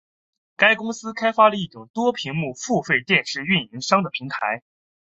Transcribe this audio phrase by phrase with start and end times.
[0.55, 4.63] 该公司开发了一种多屏幕付费电视运营商的平台。